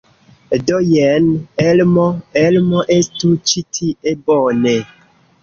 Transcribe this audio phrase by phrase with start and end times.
[0.69, 1.27] Do, jen
[1.65, 2.07] Elmo.
[2.45, 4.17] Elmo, estu ĉi tie!
[4.27, 4.77] Bone.